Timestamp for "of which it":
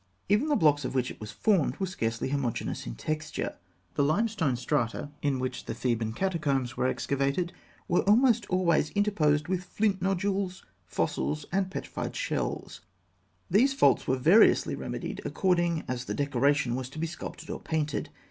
0.83-1.21